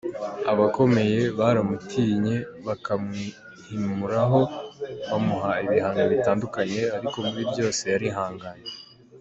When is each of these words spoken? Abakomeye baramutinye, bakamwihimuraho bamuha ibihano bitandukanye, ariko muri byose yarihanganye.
Abakomeye 0.51 1.19
baramutinye, 1.39 2.35
bakamwihimuraho 2.65 4.41
bamuha 5.09 5.51
ibihano 5.65 6.03
bitandukanye, 6.13 6.81
ariko 6.97 7.17
muri 7.27 7.43
byose 7.51 7.83
yarihanganye. 7.93 8.69